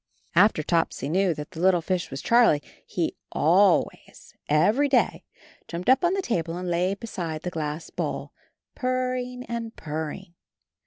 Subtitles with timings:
[0.33, 5.23] After Topsy knew that the little fish was Charlie, he always, every day,
[5.67, 8.33] jumped up on the table and lay beside the glass bowl,
[8.73, 10.33] purring and purring.